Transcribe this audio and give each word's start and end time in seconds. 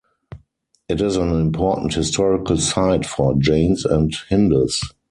It 0.89 0.99
is 0.99 1.15
an 1.15 1.29
important 1.29 1.93
historical 1.93 2.57
site 2.57 3.05
for 3.05 3.35
Jains 3.37 3.85
and 3.85 4.11
Hindus. 4.29 4.81